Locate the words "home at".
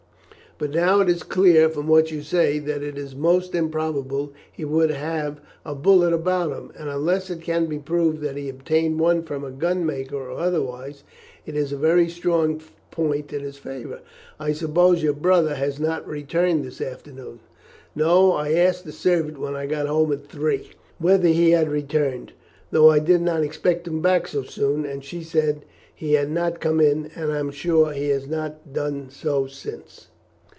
19.87-20.27